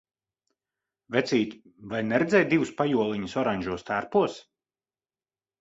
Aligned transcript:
Vecīt, 1.15 1.53
vai 1.93 1.99
neredzēji 2.07 2.49
divus 2.55 2.73
pajoliņus 2.81 3.39
oranžos 3.43 3.89
tērpos? 3.91 4.43